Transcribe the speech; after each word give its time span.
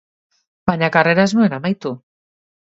Baina 0.71 0.89
karrera 0.95 1.27
ez 1.29 1.31
nuen 1.41 1.55
amaitu. 1.59 1.93